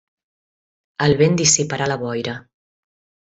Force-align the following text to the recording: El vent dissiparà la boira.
El 1.07 1.13
vent 1.19 1.37
dissiparà 1.43 1.91
la 1.93 1.99
boira. 2.05 2.35